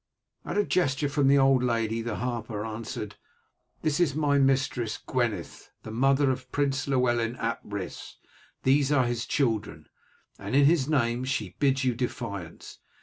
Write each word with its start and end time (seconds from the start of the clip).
At 0.45 0.57
a 0.57 0.63
gesture 0.65 1.07
from 1.07 1.27
the 1.27 1.37
old 1.37 1.61
lady 1.61 2.01
the 2.01 2.15
harper 2.15 2.65
answered: 2.65 3.17
"This 3.83 3.99
is 3.99 4.15
my 4.15 4.39
mistress, 4.39 4.97
Gweneth, 4.97 5.69
the 5.83 5.91
mother 5.91 6.31
of 6.31 6.51
Prince 6.51 6.87
Llewellyn 6.87 7.35
ap 7.35 7.61
Rhys; 7.63 8.17
these 8.63 8.91
are 8.91 9.05
his 9.05 9.27
children. 9.27 9.89
In 10.39 10.53
his 10.55 10.89
name 10.89 11.23
she 11.23 11.55
bids 11.59 11.83
you 11.83 11.93
defiance. 11.93 12.79